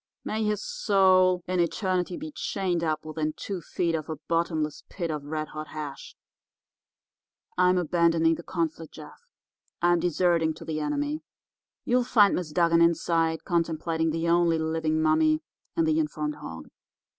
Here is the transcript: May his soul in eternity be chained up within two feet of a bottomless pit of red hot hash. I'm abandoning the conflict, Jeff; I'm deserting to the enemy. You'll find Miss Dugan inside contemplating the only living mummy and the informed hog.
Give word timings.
May 0.23 0.43
his 0.43 0.63
soul 0.65 1.43
in 1.47 1.59
eternity 1.59 2.17
be 2.17 2.31
chained 2.31 2.83
up 2.83 3.05
within 3.05 3.33
two 3.37 3.61
feet 3.61 3.93
of 3.93 4.09
a 4.09 4.15
bottomless 4.27 4.81
pit 4.89 5.11
of 5.11 5.25
red 5.25 5.49
hot 5.49 5.67
hash. 5.67 6.15
I'm 7.55 7.77
abandoning 7.77 8.33
the 8.33 8.41
conflict, 8.41 8.95
Jeff; 8.95 9.21
I'm 9.79 9.99
deserting 9.99 10.55
to 10.55 10.65
the 10.65 10.79
enemy. 10.79 11.21
You'll 11.85 12.03
find 12.03 12.33
Miss 12.33 12.51
Dugan 12.51 12.81
inside 12.81 13.43
contemplating 13.43 14.09
the 14.09 14.27
only 14.27 14.57
living 14.57 15.03
mummy 15.03 15.43
and 15.75 15.85
the 15.85 15.99
informed 15.99 16.37
hog. 16.37 16.69